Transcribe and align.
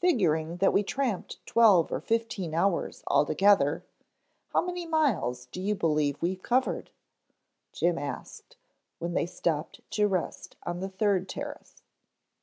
"Figuring 0.00 0.58
that 0.58 0.74
we 0.74 0.82
tramped 0.82 1.38
twelve 1.46 1.90
or 1.90 1.98
fifteen 2.02 2.52
hours 2.52 3.02
all 3.06 3.24
together, 3.24 3.82
how 4.48 4.60
many 4.60 4.84
miles 4.84 5.46
do 5.46 5.62
you 5.62 5.74
believe 5.74 6.20
we 6.20 6.36
covered?" 6.36 6.90
Jim 7.72 7.96
asked 7.96 8.58
when 8.98 9.14
they 9.14 9.24
stopped 9.24 9.80
to 9.92 10.06
rest 10.06 10.56
on 10.64 10.80
the 10.80 10.90
third 10.90 11.26
terrace. 11.26 11.82